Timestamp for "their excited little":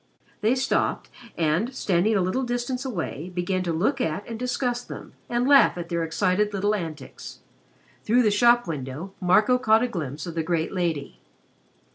5.89-6.73